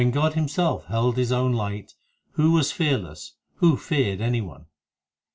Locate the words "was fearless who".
2.53-3.77